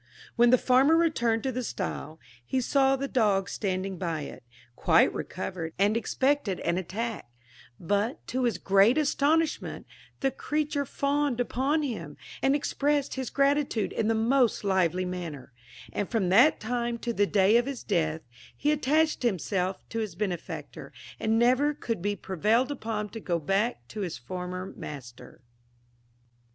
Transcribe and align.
When 0.35 0.49
the 0.49 0.57
farmer 0.57 0.95
returned 0.97 1.43
to 1.43 1.51
the 1.51 1.61
stile, 1.63 2.19
he 2.43 2.59
saw 2.59 2.95
the 2.95 3.07
dog 3.07 3.47
standing 3.49 3.99
by 3.99 4.21
it, 4.21 4.41
quite 4.75 5.13
recovered, 5.13 5.73
and 5.77 5.95
expected 5.95 6.59
an 6.61 6.79
attack; 6.79 7.29
but, 7.79 8.25
to 8.29 8.45
his 8.45 8.57
great 8.57 8.97
astonishment, 8.97 9.85
the 10.21 10.31
creature 10.31 10.87
fawned 10.87 11.39
upon 11.39 11.83
him, 11.83 12.17
and 12.41 12.55
expressed 12.55 13.13
his 13.13 13.29
gratitude 13.29 13.93
in 13.93 14.07
the 14.07 14.15
most 14.15 14.63
lively 14.63 15.05
manner; 15.05 15.53
and 15.93 16.09
from 16.09 16.29
that 16.29 16.59
time 16.59 16.97
to 16.97 17.13
the 17.13 17.27
day 17.27 17.55
of 17.57 17.67
his 17.67 17.83
death 17.83 18.21
he 18.57 18.71
attached 18.71 19.21
himself 19.21 19.87
to 19.89 19.99
his 19.99 20.15
benefactor, 20.15 20.91
and 21.19 21.37
never 21.37 21.75
could 21.75 22.01
be 22.01 22.15
prevailed 22.15 22.71
upon 22.71 23.07
to 23.09 23.19
go 23.19 23.37
back 23.37 23.87
to 23.89 23.99
his 24.01 24.17
former 24.17 24.73
master. 24.75 25.41